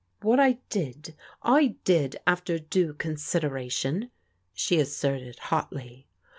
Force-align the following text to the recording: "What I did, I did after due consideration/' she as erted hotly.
"What 0.23 0.39
I 0.39 0.53
did, 0.69 1.13
I 1.43 1.75
did 1.83 2.19
after 2.25 2.57
due 2.57 2.95
consideration/' 2.95 4.09
she 4.55 4.79
as 4.79 4.89
erted 4.89 5.37
hotly. 5.37 6.07